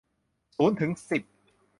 [0.55, 1.21] ศูนย์ถึงสิบ